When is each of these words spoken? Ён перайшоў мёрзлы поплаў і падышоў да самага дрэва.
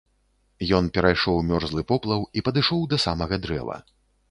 Ён 0.77 0.87
перайшоў 0.95 1.37
мёрзлы 1.51 1.85
поплаў 1.93 2.25
і 2.41 2.45
падышоў 2.49 2.81
да 2.95 3.01
самага 3.07 3.35
дрэва. 3.47 3.77